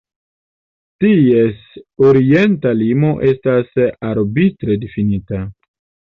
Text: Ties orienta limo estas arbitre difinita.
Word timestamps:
Ties 1.03 1.59
orienta 2.07 2.73
limo 2.79 3.13
estas 3.33 3.71
arbitre 4.15 4.81
difinita. 4.87 5.45